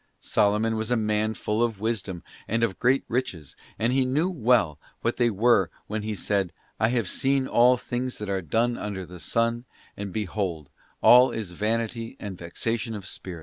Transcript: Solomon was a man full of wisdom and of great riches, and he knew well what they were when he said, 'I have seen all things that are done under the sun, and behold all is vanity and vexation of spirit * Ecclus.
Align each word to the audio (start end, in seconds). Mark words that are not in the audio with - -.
Solomon 0.23 0.75
was 0.75 0.89
a 0.89 0.95
man 0.95 1.35
full 1.35 1.61
of 1.61 1.79
wisdom 1.79 2.23
and 2.47 2.63
of 2.63 2.79
great 2.79 3.03
riches, 3.07 3.55
and 3.77 3.93
he 3.93 4.03
knew 4.03 4.31
well 4.31 4.79
what 5.01 5.17
they 5.17 5.29
were 5.29 5.69
when 5.85 6.01
he 6.01 6.15
said, 6.15 6.53
'I 6.79 6.87
have 6.87 7.07
seen 7.07 7.45
all 7.45 7.77
things 7.77 8.17
that 8.17 8.27
are 8.27 8.41
done 8.41 8.79
under 8.79 9.05
the 9.05 9.19
sun, 9.19 9.65
and 9.95 10.11
behold 10.11 10.69
all 11.03 11.29
is 11.29 11.51
vanity 11.51 12.17
and 12.19 12.35
vexation 12.35 12.95
of 12.95 13.05
spirit 13.05 13.35
* 13.35 13.35
Ecclus. 13.35 13.39